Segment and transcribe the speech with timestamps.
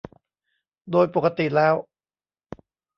[0.91, 1.75] โดยปกติแล้ว